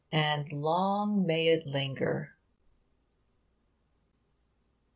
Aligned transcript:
And 0.11 0.51
long 0.51 1.27
may 1.27 1.49
it 1.49 1.67
linger! 1.67 2.35